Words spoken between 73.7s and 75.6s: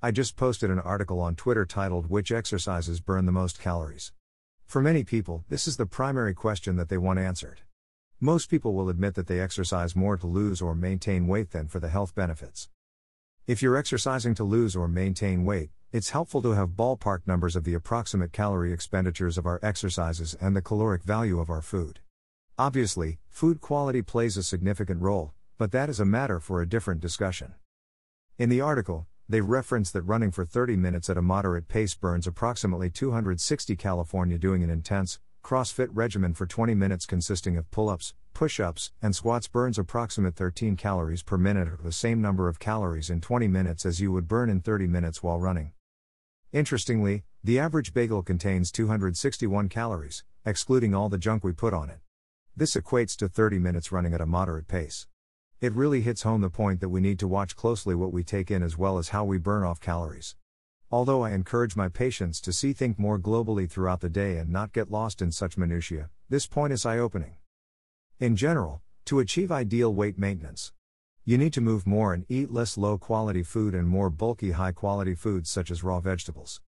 and more bulky high quality foods